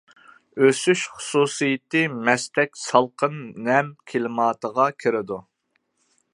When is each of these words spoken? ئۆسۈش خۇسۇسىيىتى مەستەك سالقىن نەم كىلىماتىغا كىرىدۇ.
ئۆسۈش 0.67 1.03
خۇسۇسىيىتى 1.17 2.01
مەستەك 2.29 2.81
سالقىن 2.85 3.37
نەم 3.69 3.93
كىلىماتىغا 4.13 4.89
كىرىدۇ. 5.05 5.43